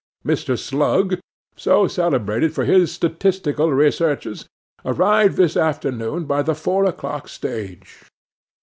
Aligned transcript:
'Mr. 0.25 0.57
Slug, 0.57 1.19
so 1.55 1.87
celebrated 1.87 2.55
for 2.55 2.65
his 2.65 2.91
statistical 2.91 3.71
researches, 3.71 4.47
arrived 4.83 5.37
this 5.37 5.55
afternoon 5.55 6.25
by 6.25 6.41
the 6.41 6.55
four 6.55 6.85
o'clock 6.85 7.27
stage. 7.27 8.01